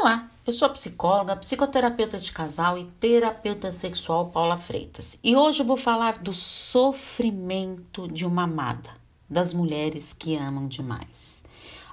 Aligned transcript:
Olá, 0.00 0.30
eu 0.46 0.52
sou 0.52 0.66
a 0.66 0.68
psicóloga, 0.68 1.34
psicoterapeuta 1.34 2.20
de 2.20 2.30
casal 2.30 2.78
e 2.78 2.84
terapeuta 2.84 3.72
sexual 3.72 4.26
Paula 4.30 4.56
Freitas. 4.56 5.18
E 5.24 5.34
hoje 5.34 5.60
eu 5.62 5.66
vou 5.66 5.76
falar 5.76 6.18
do 6.18 6.32
sofrimento 6.32 8.06
de 8.06 8.24
uma 8.24 8.44
amada, 8.44 8.90
das 9.28 9.52
mulheres 9.52 10.12
que 10.12 10.36
amam 10.36 10.68
demais. 10.68 11.42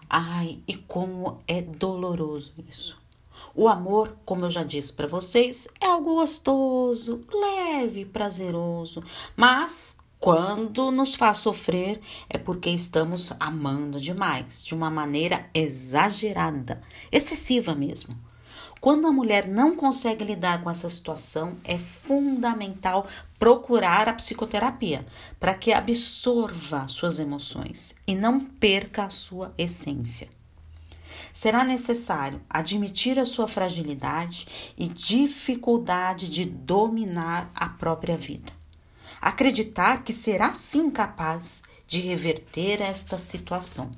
Ai, 0.07 0.59
e 0.67 0.75
como 0.75 1.41
é 1.47 1.63
doloroso 1.63 2.53
isso. 2.69 2.95
O 3.55 3.67
amor, 3.67 4.15
como 4.23 4.45
eu 4.45 4.51
já 4.51 4.63
disse 4.63 4.93
para 4.93 5.07
vocês, 5.07 5.67
é 5.81 5.87
algo 5.87 6.13
gostoso, 6.13 7.25
leve, 7.33 8.05
prazeroso, 8.05 9.03
mas 9.35 9.97
quando 10.19 10.91
nos 10.91 11.15
faz 11.15 11.39
sofrer 11.39 11.99
é 12.29 12.37
porque 12.37 12.69
estamos 12.69 13.31
amando 13.39 13.99
demais, 13.99 14.63
de 14.63 14.73
uma 14.73 14.89
maneira 14.89 15.49
exagerada, 15.53 16.81
excessiva 17.11 17.75
mesmo. 17.75 18.17
Quando 18.81 19.07
a 19.07 19.11
mulher 19.11 19.47
não 19.47 19.75
consegue 19.75 20.23
lidar 20.23 20.63
com 20.63 20.69
essa 20.69 20.89
situação, 20.89 21.57
é 21.63 21.77
fundamental 21.77 23.07
procurar 23.37 24.07
a 24.07 24.13
psicoterapia 24.13 25.05
para 25.39 25.53
que 25.53 25.73
absorva 25.73 26.87
suas 26.87 27.19
emoções 27.19 27.95
e 28.07 28.15
não 28.15 28.39
perca 28.39 29.05
a 29.05 29.09
sua 29.09 29.53
essência. 29.57 30.29
Será 31.33 31.63
necessário 31.63 32.41
admitir 32.49 33.19
a 33.19 33.25
sua 33.25 33.47
fragilidade 33.47 34.73
e 34.77 34.87
dificuldade 34.87 36.29
de 36.29 36.45
dominar 36.45 37.51
a 37.53 37.67
própria 37.67 38.15
vida 38.15 38.64
acreditar 39.21 40.03
que 40.03 40.13
será 40.13 40.53
sim 40.53 40.89
capaz 40.89 41.63
de 41.87 41.99
reverter 41.99 42.81
esta 42.81 43.17
situação. 43.17 43.91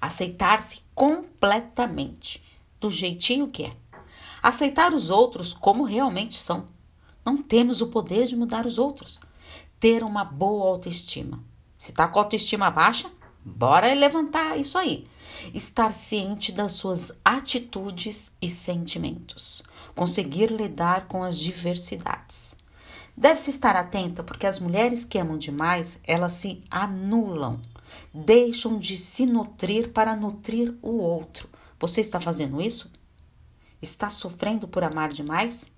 Aceitar-se 0.00 0.82
completamente, 0.94 2.42
do 2.80 2.90
jeitinho 2.90 3.48
que 3.48 3.64
é. 3.64 3.72
Aceitar 4.42 4.94
os 4.94 5.10
outros 5.10 5.52
como 5.52 5.84
realmente 5.84 6.38
são. 6.38 6.68
Não 7.24 7.36
temos 7.36 7.80
o 7.80 7.88
poder 7.88 8.24
de 8.24 8.36
mudar 8.36 8.66
os 8.66 8.78
outros. 8.78 9.20
Ter 9.78 10.02
uma 10.02 10.24
boa 10.24 10.66
autoestima. 10.70 11.42
Se 11.74 11.90
está 11.90 12.08
com 12.08 12.18
a 12.18 12.22
autoestima 12.22 12.70
baixa, 12.70 13.10
bora 13.44 13.92
levantar 13.92 14.58
isso 14.58 14.78
aí. 14.78 15.06
Estar 15.54 15.92
ciente 15.92 16.52
das 16.52 16.72
suas 16.72 17.12
atitudes 17.24 18.32
e 18.40 18.48
sentimentos. 18.48 19.62
Conseguir 19.94 20.50
lidar 20.50 21.06
com 21.06 21.22
as 21.22 21.38
diversidades. 21.38 22.59
Deve-se 23.20 23.50
estar 23.50 23.76
atenta 23.76 24.22
porque 24.22 24.46
as 24.46 24.58
mulheres 24.58 25.04
que 25.04 25.18
amam 25.18 25.36
demais, 25.36 26.00
elas 26.04 26.32
se 26.32 26.64
anulam, 26.70 27.60
deixam 28.14 28.78
de 28.78 28.96
se 28.96 29.26
nutrir 29.26 29.90
para 29.90 30.16
nutrir 30.16 30.74
o 30.80 30.92
outro. 30.92 31.46
Você 31.78 32.00
está 32.00 32.18
fazendo 32.18 32.62
isso? 32.62 32.90
Está 33.82 34.08
sofrendo 34.08 34.66
por 34.66 34.82
amar 34.82 35.10
demais? 35.10 35.70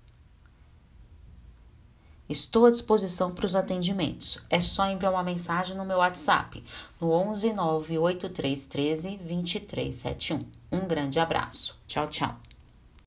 Estou 2.29 2.65
à 2.65 2.69
disposição 2.69 3.35
para 3.35 3.45
os 3.45 3.57
atendimentos. 3.57 4.37
É 4.49 4.61
só 4.61 4.89
enviar 4.89 5.11
uma 5.11 5.21
mensagem 5.21 5.75
no 5.75 5.83
meu 5.83 5.97
WhatsApp, 5.97 6.63
no 6.97 7.11
11 7.11 7.51
98313 7.51 9.17
2371. 9.17 10.45
Um 10.71 10.87
grande 10.87 11.19
abraço. 11.19 11.77
Tchau, 11.85 12.07
tchau. 12.07 12.39